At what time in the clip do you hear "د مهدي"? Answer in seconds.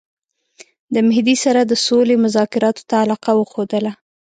0.93-1.35